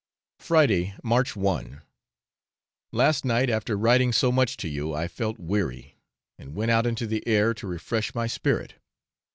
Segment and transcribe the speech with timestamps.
[0.39, 1.83] Friday, March 1.
[2.91, 5.99] Last night after writing so much to you I felt weary,
[6.39, 8.73] and went out into the air to refresh my spirit.